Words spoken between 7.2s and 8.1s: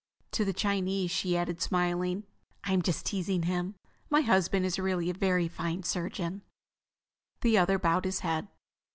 The other bowed